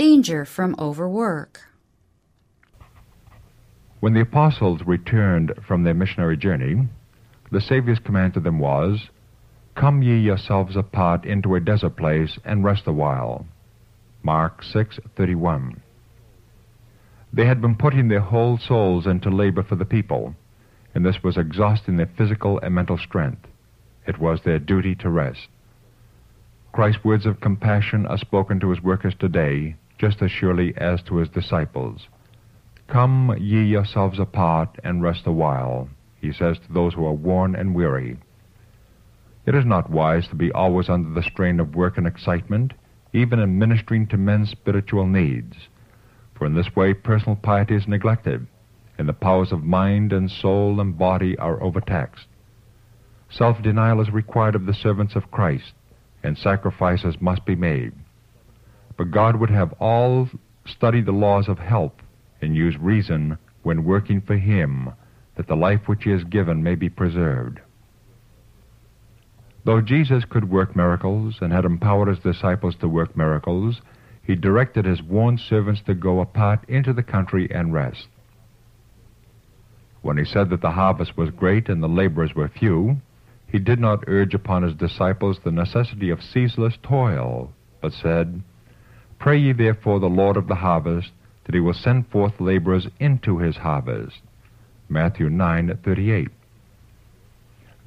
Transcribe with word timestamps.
Danger 0.00 0.46
from 0.46 0.74
overwork. 0.78 1.60
When 4.00 4.14
the 4.14 4.22
apostles 4.22 4.80
returned 4.86 5.52
from 5.68 5.84
their 5.84 5.92
missionary 5.92 6.38
journey, 6.38 6.88
the 7.52 7.60
Saviour's 7.60 7.98
command 7.98 8.32
to 8.32 8.40
them 8.40 8.58
was, 8.58 9.10
Come 9.74 10.00
ye 10.00 10.16
yourselves 10.16 10.74
apart 10.74 11.26
into 11.26 11.54
a 11.54 11.60
desert 11.60 11.98
place 11.98 12.38
and 12.46 12.64
rest 12.64 12.86
a 12.86 12.92
while. 12.92 13.44
Mark 14.22 14.62
6:31. 14.62 15.82
They 17.30 17.44
had 17.44 17.60
been 17.60 17.74
putting 17.74 18.08
their 18.08 18.20
whole 18.20 18.56
souls 18.56 19.06
into 19.06 19.28
labor 19.28 19.62
for 19.62 19.76
the 19.76 19.84
people, 19.84 20.34
and 20.94 21.04
this 21.04 21.22
was 21.22 21.36
exhausting 21.36 21.98
their 21.98 22.14
physical 22.16 22.58
and 22.60 22.74
mental 22.74 22.96
strength. 22.96 23.46
It 24.06 24.18
was 24.18 24.44
their 24.44 24.58
duty 24.58 24.94
to 24.94 25.10
rest. 25.10 25.48
Christ's 26.72 27.04
words 27.04 27.26
of 27.26 27.42
compassion 27.42 28.06
are 28.06 28.16
spoken 28.16 28.60
to 28.60 28.70
his 28.70 28.80
workers 28.80 29.14
today 29.18 29.76
just 30.00 30.22
as 30.22 30.30
surely 30.30 30.72
as 30.78 31.02
to 31.02 31.16
his 31.16 31.28
disciples. 31.28 32.08
Come 32.88 33.36
ye 33.38 33.62
yourselves 33.62 34.18
apart 34.18 34.78
and 34.82 35.02
rest 35.02 35.26
awhile, 35.26 35.90
he 36.20 36.32
says 36.32 36.58
to 36.58 36.72
those 36.72 36.94
who 36.94 37.04
are 37.04 37.12
worn 37.12 37.54
and 37.54 37.74
weary. 37.74 38.16
It 39.44 39.54
is 39.54 39.66
not 39.66 39.90
wise 39.90 40.26
to 40.28 40.34
be 40.34 40.50
always 40.52 40.88
under 40.88 41.10
the 41.10 41.28
strain 41.28 41.60
of 41.60 41.74
work 41.74 41.98
and 41.98 42.06
excitement, 42.06 42.72
even 43.12 43.38
in 43.38 43.58
ministering 43.58 44.06
to 44.08 44.16
men's 44.16 44.50
spiritual 44.50 45.06
needs, 45.06 45.68
for 46.34 46.46
in 46.46 46.54
this 46.54 46.74
way 46.74 46.94
personal 46.94 47.36
piety 47.36 47.74
is 47.74 47.86
neglected, 47.86 48.46
and 48.96 49.06
the 49.08 49.12
powers 49.12 49.52
of 49.52 49.62
mind 49.62 50.12
and 50.12 50.30
soul 50.30 50.80
and 50.80 50.96
body 50.96 51.36
are 51.36 51.62
overtaxed. 51.62 52.26
Self-denial 53.28 54.00
is 54.00 54.10
required 54.10 54.54
of 54.54 54.66
the 54.66 54.74
servants 54.74 55.14
of 55.14 55.30
Christ, 55.30 55.74
and 56.22 56.38
sacrifices 56.38 57.16
must 57.20 57.44
be 57.44 57.54
made. 57.54 57.92
But 59.00 59.12
God 59.12 59.36
would 59.36 59.48
have 59.48 59.72
all 59.80 60.28
study 60.66 61.00
the 61.00 61.10
laws 61.10 61.48
of 61.48 61.58
health 61.58 61.94
and 62.42 62.54
use 62.54 62.76
reason 62.76 63.38
when 63.62 63.84
working 63.84 64.20
for 64.20 64.36
Him, 64.36 64.90
that 65.36 65.46
the 65.46 65.56
life 65.56 65.88
which 65.88 66.04
He 66.04 66.10
has 66.10 66.22
given 66.24 66.62
may 66.62 66.74
be 66.74 66.90
preserved. 66.90 67.60
Though 69.64 69.80
Jesus 69.80 70.26
could 70.26 70.50
work 70.50 70.76
miracles 70.76 71.38
and 71.40 71.50
had 71.50 71.64
empowered 71.64 72.08
His 72.08 72.18
disciples 72.18 72.76
to 72.80 72.88
work 72.88 73.16
miracles, 73.16 73.80
He 74.22 74.34
directed 74.34 74.84
His 74.84 75.00
worn 75.00 75.38
servants 75.38 75.80
to 75.86 75.94
go 75.94 76.20
apart 76.20 76.68
into 76.68 76.92
the 76.92 77.02
country 77.02 77.50
and 77.50 77.72
rest. 77.72 78.06
When 80.02 80.18
He 80.18 80.26
said 80.26 80.50
that 80.50 80.60
the 80.60 80.72
harvest 80.72 81.16
was 81.16 81.30
great 81.30 81.70
and 81.70 81.82
the 81.82 81.88
laborers 81.88 82.34
were 82.34 82.48
few, 82.48 83.00
He 83.46 83.58
did 83.58 83.80
not 83.80 84.04
urge 84.06 84.34
upon 84.34 84.62
His 84.62 84.74
disciples 84.74 85.38
the 85.42 85.50
necessity 85.50 86.10
of 86.10 86.22
ceaseless 86.22 86.76
toil, 86.82 87.54
but 87.80 87.94
said, 87.94 88.42
Pray 89.20 89.36
ye 89.36 89.52
therefore 89.52 90.00
the 90.00 90.08
Lord 90.08 90.38
of 90.38 90.48
the 90.48 90.54
harvest 90.54 91.12
that 91.44 91.54
he 91.54 91.60
will 91.60 91.74
send 91.74 92.08
forth 92.08 92.40
laborers 92.40 92.88
into 92.98 93.36
his 93.36 93.58
harvest. 93.58 94.22
Matthew 94.88 95.28
9:38. 95.28 96.30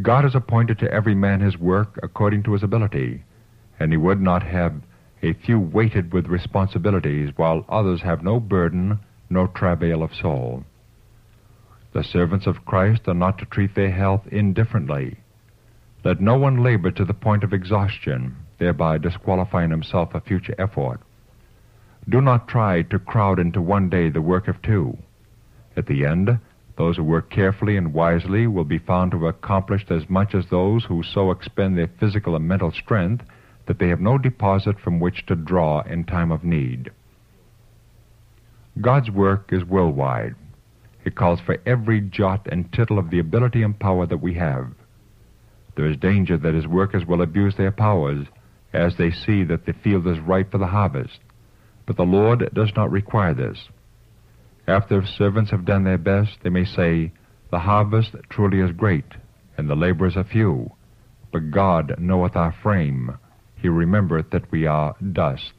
God 0.00 0.24
has 0.24 0.34
appointed 0.34 0.78
to 0.78 0.90
every 0.90 1.14
man 1.14 1.40
his 1.40 1.58
work 1.58 2.00
according 2.02 2.44
to 2.44 2.54
his 2.54 2.62
ability, 2.62 3.24
and 3.78 3.92
he 3.92 3.98
would 3.98 4.22
not 4.22 4.42
have 4.42 4.80
a 5.22 5.34
few 5.34 5.60
weighted 5.60 6.14
with 6.14 6.28
responsibilities 6.28 7.30
while 7.36 7.66
others 7.68 8.00
have 8.00 8.22
no 8.22 8.40
burden, 8.40 8.98
no 9.28 9.46
travail 9.48 10.02
of 10.02 10.14
soul. 10.14 10.64
The 11.92 12.04
servants 12.04 12.46
of 12.46 12.64
Christ 12.64 13.06
are 13.06 13.12
not 13.12 13.36
to 13.38 13.44
treat 13.44 13.74
their 13.74 13.90
health 13.90 14.26
indifferently. 14.28 15.18
Let 16.04 16.22
no 16.22 16.38
one 16.38 16.62
labor 16.62 16.90
to 16.92 17.04
the 17.04 17.12
point 17.12 17.44
of 17.44 17.52
exhaustion, 17.52 18.36
thereby 18.56 18.96
disqualifying 18.96 19.70
himself 19.70 20.12
for 20.12 20.20
future 20.20 20.54
effort. 20.58 21.00
Do 22.08 22.22
not 22.22 22.48
try 22.48 22.82
to 22.82 22.98
crowd 22.98 23.38
into 23.38 23.60
one 23.60 23.90
day 23.90 24.08
the 24.08 24.22
work 24.22 24.48
of 24.48 24.62
two. 24.62 24.96
At 25.76 25.86
the 25.86 26.06
end, 26.06 26.38
those 26.76 26.96
who 26.96 27.04
work 27.04 27.28
carefully 27.28 27.76
and 27.76 27.92
wisely 27.92 28.46
will 28.46 28.64
be 28.64 28.78
found 28.78 29.10
to 29.10 29.24
have 29.24 29.34
accomplished 29.34 29.90
as 29.90 30.08
much 30.08 30.34
as 30.34 30.46
those 30.46 30.84
who 30.84 31.02
so 31.02 31.30
expend 31.30 31.76
their 31.76 31.90
physical 32.00 32.34
and 32.34 32.48
mental 32.48 32.72
strength 32.72 33.24
that 33.66 33.78
they 33.78 33.88
have 33.88 34.00
no 34.00 34.16
deposit 34.16 34.80
from 34.80 35.00
which 35.00 35.26
to 35.26 35.34
draw 35.34 35.82
in 35.82 36.04
time 36.04 36.32
of 36.32 36.44
need. 36.44 36.90
God's 38.80 39.10
work 39.10 39.50
is 39.52 39.64
worldwide. 39.64 40.34
It 41.04 41.16
calls 41.16 41.40
for 41.40 41.58
every 41.66 42.00
jot 42.00 42.46
and 42.50 42.72
tittle 42.72 42.98
of 42.98 43.10
the 43.10 43.18
ability 43.18 43.62
and 43.62 43.78
power 43.78 44.06
that 44.06 44.22
we 44.22 44.34
have. 44.34 44.72
There 45.76 45.86
is 45.86 45.96
danger 45.96 46.38
that 46.38 46.54
his 46.54 46.66
workers 46.66 47.04
will 47.04 47.22
abuse 47.22 47.56
their 47.56 47.72
powers 47.72 48.26
as 48.72 48.96
they 48.96 49.10
see 49.10 49.44
that 49.44 49.66
the 49.66 49.72
field 49.72 50.06
is 50.06 50.18
ripe 50.20 50.52
for 50.52 50.58
the 50.58 50.66
harvest. 50.66 51.18
But 51.88 51.96
the 51.96 52.02
Lord 52.02 52.50
does 52.52 52.70
not 52.76 52.92
require 52.92 53.32
this. 53.32 53.70
After 54.66 55.06
servants 55.06 55.50
have 55.52 55.64
done 55.64 55.84
their 55.84 55.96
best, 55.96 56.36
they 56.42 56.50
may 56.50 56.66
say, 56.66 57.12
The 57.50 57.60
harvest 57.60 58.14
truly 58.28 58.60
is 58.60 58.76
great, 58.76 59.06
and 59.56 59.70
the 59.70 59.74
laborers 59.74 60.14
are 60.14 60.22
few. 60.22 60.72
But 61.32 61.50
God 61.50 61.94
knoweth 61.98 62.36
our 62.36 62.52
frame. 62.52 63.16
He 63.56 63.70
remembereth 63.70 64.28
that 64.32 64.52
we 64.52 64.66
are 64.66 64.96
dust. 65.00 65.54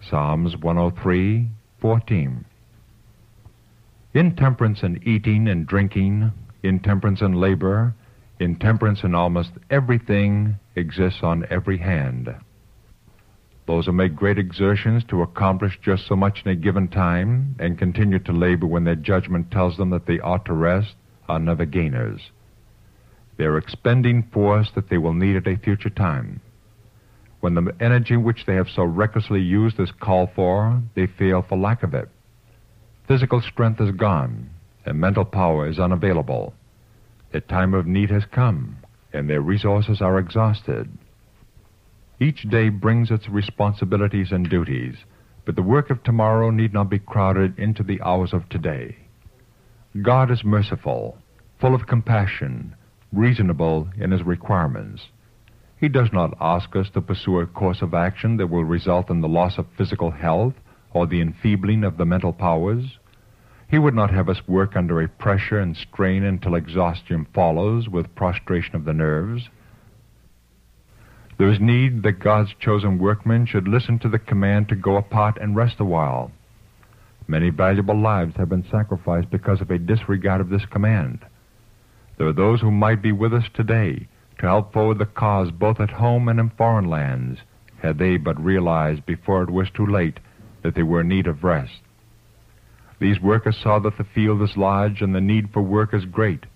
Psalms 0.00 0.56
103, 0.56 1.50
14. 1.78 2.46
Intemperance 4.14 4.82
in 4.82 5.06
eating 5.06 5.46
and 5.46 5.66
drinking, 5.66 6.32
intemperance 6.62 7.20
in 7.20 7.34
labor, 7.34 7.94
intemperance 8.40 9.04
in 9.04 9.14
almost 9.14 9.50
everything 9.68 10.58
exists 10.74 11.20
on 11.22 11.44
every 11.50 11.76
hand. 11.76 12.34
Those 13.66 13.86
who 13.86 13.92
make 13.92 14.16
great 14.16 14.38
exertions 14.38 15.04
to 15.04 15.22
accomplish 15.22 15.78
just 15.82 16.06
so 16.06 16.16
much 16.16 16.42
in 16.44 16.50
a 16.50 16.56
given 16.56 16.88
time 16.88 17.54
and 17.60 17.78
continue 17.78 18.18
to 18.20 18.32
labor 18.32 18.66
when 18.66 18.84
their 18.84 18.96
judgment 18.96 19.50
tells 19.50 19.76
them 19.76 19.90
that 19.90 20.06
they 20.06 20.18
ought 20.18 20.44
to 20.46 20.52
rest 20.52 20.94
are 21.28 21.38
never 21.38 21.64
gainers. 21.64 22.20
They 23.38 23.44
are 23.44 23.56
expending 23.56 24.28
force 24.32 24.70
that 24.74 24.88
they 24.88 24.98
will 24.98 25.14
need 25.14 25.36
at 25.36 25.46
a 25.46 25.56
future 25.56 25.90
time. 25.90 26.40
When 27.40 27.54
the 27.54 27.74
energy 27.80 28.16
which 28.16 28.46
they 28.46 28.54
have 28.54 28.68
so 28.68 28.84
recklessly 28.84 29.40
used 29.40 29.80
is 29.80 29.90
called 30.00 30.30
for, 30.34 30.82
they 30.94 31.06
fail 31.06 31.42
for 31.48 31.58
lack 31.58 31.82
of 31.82 31.94
it. 31.94 32.08
Physical 33.08 33.40
strength 33.40 33.80
is 33.80 33.90
gone, 33.92 34.50
and 34.86 35.00
mental 35.00 35.24
power 35.24 35.68
is 35.68 35.78
unavailable. 35.78 36.54
Their 37.32 37.40
time 37.40 37.74
of 37.74 37.86
need 37.86 38.10
has 38.10 38.24
come, 38.26 38.76
and 39.12 39.28
their 39.28 39.40
resources 39.40 40.00
are 40.00 40.18
exhausted. 40.18 40.88
Each 42.22 42.48
day 42.48 42.68
brings 42.68 43.10
its 43.10 43.28
responsibilities 43.28 44.30
and 44.30 44.48
duties, 44.48 44.94
but 45.44 45.56
the 45.56 45.62
work 45.62 45.90
of 45.90 46.04
tomorrow 46.04 46.50
need 46.50 46.72
not 46.72 46.88
be 46.88 47.00
crowded 47.00 47.58
into 47.58 47.82
the 47.82 48.00
hours 48.00 48.32
of 48.32 48.48
today. 48.48 48.96
God 50.00 50.30
is 50.30 50.44
merciful, 50.44 51.18
full 51.58 51.74
of 51.74 51.88
compassion, 51.88 52.76
reasonable 53.12 53.88
in 53.98 54.12
his 54.12 54.22
requirements. 54.22 55.08
He 55.76 55.88
does 55.88 56.12
not 56.12 56.36
ask 56.40 56.76
us 56.76 56.88
to 56.90 57.00
pursue 57.00 57.40
a 57.40 57.46
course 57.48 57.82
of 57.82 57.92
action 57.92 58.36
that 58.36 58.46
will 58.46 58.62
result 58.62 59.10
in 59.10 59.20
the 59.20 59.26
loss 59.26 59.58
of 59.58 59.66
physical 59.76 60.12
health 60.12 60.54
or 60.92 61.08
the 61.08 61.20
enfeebling 61.20 61.82
of 61.82 61.96
the 61.96 62.06
mental 62.06 62.32
powers. 62.32 62.98
He 63.68 63.80
would 63.80 63.96
not 63.96 64.12
have 64.12 64.28
us 64.28 64.46
work 64.46 64.76
under 64.76 65.02
a 65.02 65.08
pressure 65.08 65.58
and 65.58 65.76
strain 65.76 66.22
until 66.22 66.54
exhaustion 66.54 67.26
follows 67.34 67.88
with 67.88 68.14
prostration 68.14 68.76
of 68.76 68.84
the 68.84 68.92
nerves. 68.92 69.48
There 71.42 71.50
is 71.50 71.58
need 71.58 72.04
that 72.04 72.20
God's 72.20 72.54
chosen 72.60 73.00
workmen 73.00 73.46
should 73.46 73.66
listen 73.66 73.98
to 73.98 74.08
the 74.08 74.20
command 74.20 74.68
to 74.68 74.76
go 74.76 74.96
apart 74.96 75.38
and 75.40 75.56
rest 75.56 75.80
a 75.80 75.84
while. 75.84 76.30
Many 77.26 77.50
valuable 77.50 78.00
lives 78.00 78.36
have 78.36 78.48
been 78.48 78.64
sacrificed 78.70 79.28
because 79.28 79.60
of 79.60 79.68
a 79.68 79.76
disregard 79.76 80.40
of 80.40 80.50
this 80.50 80.64
command. 80.66 81.18
There 82.16 82.28
are 82.28 82.32
those 82.32 82.60
who 82.60 82.70
might 82.70 83.02
be 83.02 83.10
with 83.10 83.34
us 83.34 83.42
today 83.54 84.06
to 84.38 84.46
help 84.46 84.72
forward 84.72 85.00
the 85.00 85.04
cause 85.04 85.50
both 85.50 85.80
at 85.80 85.90
home 85.90 86.28
and 86.28 86.38
in 86.38 86.50
foreign 86.50 86.88
lands, 86.88 87.40
had 87.82 87.98
they 87.98 88.18
but 88.18 88.40
realized 88.40 89.04
before 89.04 89.42
it 89.42 89.50
was 89.50 89.66
too 89.74 89.84
late 89.84 90.20
that 90.62 90.76
they 90.76 90.84
were 90.84 91.00
in 91.00 91.08
need 91.08 91.26
of 91.26 91.42
rest. 91.42 91.80
These 93.00 93.20
workers 93.20 93.58
saw 93.60 93.80
that 93.80 93.98
the 93.98 94.06
field 94.14 94.42
is 94.42 94.56
large 94.56 95.02
and 95.02 95.12
the 95.12 95.20
need 95.20 95.50
for 95.52 95.60
work 95.60 95.92
is 95.92 96.04
great, 96.04 96.46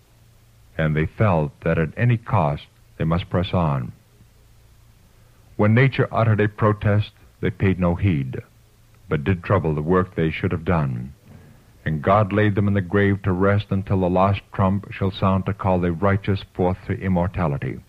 and 0.78 0.94
they 0.94 1.06
felt 1.06 1.50
that 1.64 1.76
at 1.76 1.88
any 1.96 2.16
cost 2.16 2.62
they 2.98 3.04
must 3.04 3.28
press 3.28 3.48
on. 3.52 3.92
When 5.56 5.72
nature 5.74 6.06
uttered 6.12 6.40
a 6.40 6.48
protest, 6.48 7.12
they 7.40 7.50
paid 7.50 7.80
no 7.80 7.94
heed, 7.94 8.42
but 9.08 9.24
did 9.24 9.42
trouble 9.42 9.74
the 9.74 9.82
work 9.82 10.14
they 10.14 10.30
should 10.30 10.52
have 10.52 10.66
done. 10.66 11.14
And 11.84 12.02
God 12.02 12.32
laid 12.32 12.54
them 12.54 12.68
in 12.68 12.74
the 12.74 12.82
grave 12.82 13.22
to 13.22 13.32
rest 13.32 13.66
until 13.70 14.00
the 14.00 14.10
last 14.10 14.40
trump 14.52 14.92
shall 14.92 15.10
sound 15.10 15.46
to 15.46 15.54
call 15.54 15.80
the 15.80 15.92
righteous 15.92 16.42
forth 16.54 16.76
to 16.86 17.00
immortality. 17.00 17.80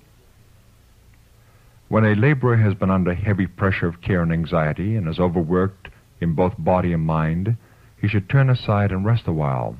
When 1.89 2.05
a 2.05 2.15
laborer 2.15 2.57
has 2.57 2.73
been 2.73 2.89
under 2.89 3.13
heavy 3.13 3.47
pressure 3.47 3.87
of 3.87 4.01
care 4.01 4.21
and 4.21 4.31
anxiety 4.31 4.95
and 4.95 5.07
is 5.07 5.19
overworked 5.19 5.89
in 6.21 6.35
both 6.35 6.53
body 6.57 6.93
and 6.93 7.05
mind, 7.05 7.57
he 7.99 8.07
should 8.07 8.29
turn 8.29 8.49
aside 8.49 8.91
and 8.91 9.05
rest 9.05 9.23
a 9.27 9.33
while, 9.33 9.75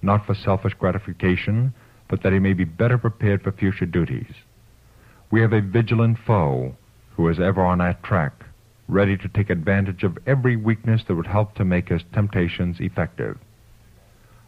not 0.00 0.26
for 0.26 0.34
selfish 0.34 0.74
gratification, 0.74 1.74
but 2.08 2.22
that 2.22 2.32
he 2.32 2.38
may 2.38 2.52
be 2.52 2.64
better 2.64 2.98
prepared 2.98 3.42
for 3.42 3.52
future 3.52 3.86
duties. 3.86 4.32
We 5.30 5.40
have 5.40 5.52
a 5.52 5.60
vigilant 5.60 6.18
foe 6.26 6.76
who 7.16 7.28
is 7.28 7.38
ever 7.40 7.62
on 7.62 7.80
our 7.80 7.94
track, 8.02 8.44
ready 8.88 9.16
to 9.16 9.28
take 9.28 9.50
advantage 9.50 10.02
of 10.02 10.18
every 10.26 10.56
weakness 10.56 11.02
that 11.06 11.14
would 11.14 11.26
help 11.26 11.54
to 11.54 11.64
make 11.64 11.88
his 11.88 12.02
temptations 12.12 12.76
effective. 12.80 13.38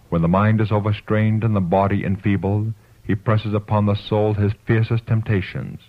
When 0.09 0.23
the 0.23 0.29
mind 0.29 0.61
is 0.61 0.73
overstrained 0.73 1.45
and 1.45 1.57
the 1.57 1.61
body 1.61 2.05
enfeebled, 2.05 2.73
he 3.03 3.15
presses 3.15 3.55
upon 3.55 3.87
the 3.87 3.97
soul 3.97 4.35
his 4.35 4.53
fiercest 4.67 5.07
temptations. 5.07 5.81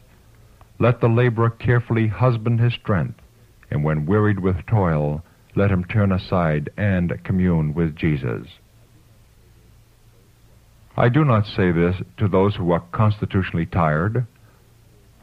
Let 0.80 1.00
the 1.00 1.08
laborer 1.08 1.50
carefully 1.50 2.08
husband 2.08 2.60
his 2.60 2.74
strength, 2.74 3.20
and 3.72 3.84
when 3.84 4.06
wearied 4.06 4.40
with 4.40 4.66
toil, 4.66 5.24
let 5.56 5.72
him 5.72 5.86
turn 5.86 6.12
aside 6.12 6.70
and 6.76 7.24
commune 7.24 7.74
with 7.74 7.96
Jesus. 7.96 8.48
I 10.98 11.10
do 11.10 11.24
not 11.24 11.46
say 11.46 11.72
this 11.72 11.96
to 12.18 12.28
those 12.28 12.56
who 12.56 12.72
are 12.72 12.84
constitutionally 12.92 13.66
tired, 13.66 14.26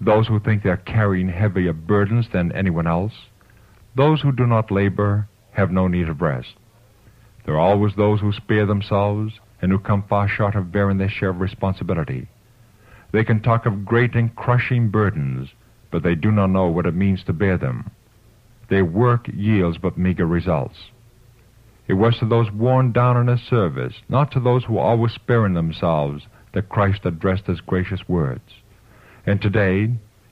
those 0.05 0.27
who 0.27 0.41
think 0.41 0.63
they 0.63 0.71
are 0.71 0.77
carrying 0.77 1.29
heavier 1.29 1.73
burdens 1.73 2.27
than 2.33 2.51
anyone 2.53 2.87
else. 2.87 3.13
Those 3.95 4.21
who 4.21 4.33
do 4.33 4.47
not 4.47 4.71
labor 4.71 5.29
have 5.53 5.71
no 5.71 5.87
need 5.87 6.09
of 6.09 6.21
rest. 6.21 6.55
There 7.45 7.55
are 7.55 7.61
always 7.61 7.95
those 7.95 8.21
who 8.21 8.33
spare 8.33 8.67
themselves 8.67 9.35
and 9.61 9.71
who 9.71 9.79
come 9.79 10.05
far 10.09 10.29
short 10.29 10.57
of 10.57 10.73
bearing 10.73 10.99
their 10.99 11.09
share 11.09 11.31
of 11.31 11.41
responsibility. 11.41 12.29
They 13.13 13.23
can 13.23 13.43
talk 13.43 13.65
of 13.65 13.85
great 13.85 14.15
and 14.15 14.35
crushing 14.35 14.89
burdens, 14.89 15.51
but 15.91 16.03
they 16.03 16.15
do 16.15 16.33
not 16.33 16.49
know 16.49 16.67
what 16.67 16.87
it 16.87 16.95
means 16.95 17.23
to 17.25 17.33
bear 17.33 17.57
them. 17.57 17.91
Their 18.71 18.85
work 18.85 19.29
yields 19.33 19.79
but 19.79 19.99
meager 19.99 20.27
results. 20.27 20.79
It 21.87 21.95
was 21.95 22.17
to 22.19 22.27
those 22.27 22.51
worn 22.51 22.93
down 22.93 23.17
in 23.19 23.27
his 23.27 23.47
service, 23.47 23.95
not 24.09 24.33
to 24.33 24.41
those 24.41 24.65
who 24.65 24.75
were 24.75 24.81
always 24.81 25.13
sparing 25.13 25.55
themselves, 25.55 26.25
that 26.55 26.69
Christ 26.69 27.01
addressed 27.05 27.47
his 27.47 27.61
gracious 27.61 28.09
words. 28.09 28.62
And 29.27 29.41
today, 29.41 29.89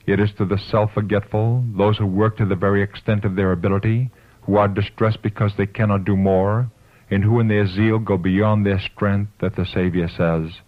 it 0.06 0.18
is 0.18 0.30
to 0.38 0.44
the 0.44 0.58
self-forgetful, 0.58 1.64
those 1.76 1.98
who 1.98 2.06
work 2.06 2.36
to 2.38 2.46
the 2.46 2.56
very 2.56 2.82
extent 2.82 3.24
of 3.24 3.36
their 3.36 3.52
ability, 3.52 4.10
who 4.42 4.56
are 4.56 4.68
distressed 4.68 5.22
because 5.22 5.52
they 5.56 5.66
cannot 5.66 6.04
do 6.04 6.16
more, 6.16 6.70
and 7.10 7.22
who 7.22 7.38
in 7.40 7.48
their 7.48 7.66
zeal 7.66 7.98
go 7.98 8.16
beyond 8.16 8.64
their 8.64 8.80
strength, 8.80 9.30
that 9.40 9.56
the 9.56 9.66
Savior 9.66 10.08
says, 10.08 10.60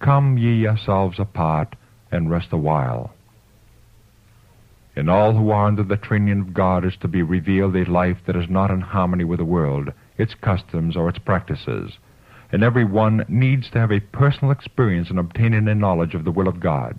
Come 0.00 0.38
ye 0.38 0.54
yourselves 0.54 1.18
apart, 1.18 1.76
and 2.10 2.30
rest 2.30 2.48
awhile. 2.52 3.12
In 4.96 5.08
all 5.08 5.34
who 5.34 5.50
are 5.50 5.68
under 5.68 5.84
the 5.84 5.96
training 5.96 6.40
of 6.40 6.54
God 6.54 6.84
is 6.84 6.96
to 7.02 7.08
be 7.08 7.22
revealed 7.22 7.76
a 7.76 7.88
life 7.88 8.16
that 8.26 8.34
is 8.34 8.50
not 8.50 8.72
in 8.72 8.80
harmony 8.80 9.22
with 9.22 9.38
the 9.38 9.44
world, 9.44 9.92
its 10.16 10.34
customs, 10.34 10.96
or 10.96 11.08
its 11.08 11.18
practices. 11.20 11.98
And 12.50 12.64
every 12.64 12.84
one 12.84 13.24
needs 13.28 13.70
to 13.70 13.78
have 13.78 13.92
a 13.92 14.00
personal 14.00 14.50
experience 14.50 15.10
in 15.10 15.18
obtaining 15.18 15.68
a 15.68 15.74
knowledge 15.74 16.14
of 16.14 16.24
the 16.24 16.32
will 16.32 16.48
of 16.48 16.58
God. 16.58 16.96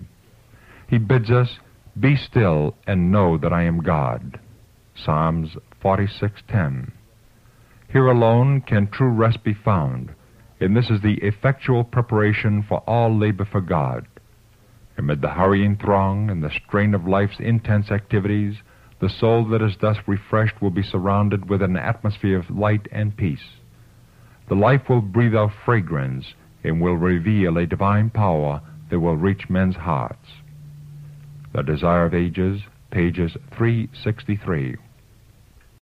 He 0.90 0.98
bids 0.98 1.30
us, 1.30 1.60
Be 2.00 2.16
still 2.16 2.74
and 2.84 3.12
know 3.12 3.38
that 3.38 3.52
I 3.52 3.62
am 3.62 3.80
God. 3.80 4.40
Psalms 4.96 5.56
46:10. 5.80 6.90
Here 7.86 8.08
alone 8.08 8.60
can 8.62 8.88
true 8.88 9.10
rest 9.10 9.44
be 9.44 9.54
found, 9.54 10.10
and 10.60 10.76
this 10.76 10.90
is 10.90 11.00
the 11.00 11.18
effectual 11.18 11.84
preparation 11.84 12.64
for 12.64 12.78
all 12.88 13.16
labor 13.16 13.44
for 13.44 13.60
God. 13.60 14.08
Amid 14.98 15.20
the 15.20 15.30
hurrying 15.30 15.76
throng 15.76 16.28
and 16.28 16.42
the 16.42 16.50
strain 16.50 16.92
of 16.92 17.06
life's 17.06 17.38
intense 17.38 17.92
activities, 17.92 18.60
the 18.98 19.08
soul 19.08 19.44
that 19.44 19.62
is 19.62 19.76
thus 19.76 20.08
refreshed 20.08 20.60
will 20.60 20.70
be 20.70 20.82
surrounded 20.82 21.48
with 21.48 21.62
an 21.62 21.76
atmosphere 21.76 22.36
of 22.36 22.50
light 22.50 22.88
and 22.90 23.16
peace. 23.16 23.60
The 24.48 24.56
life 24.56 24.88
will 24.88 25.02
breathe 25.02 25.36
out 25.36 25.52
fragrance 25.64 26.34
and 26.64 26.80
will 26.80 26.96
reveal 26.96 27.58
a 27.58 27.64
divine 27.64 28.10
power 28.10 28.60
that 28.90 28.98
will 28.98 29.16
reach 29.16 29.48
men's 29.48 29.76
hearts. 29.76 30.39
The 31.52 31.62
Desire 31.62 32.04
of 32.04 32.14
Ages, 32.14 32.60
pages 32.92 33.32
363. 33.56 34.76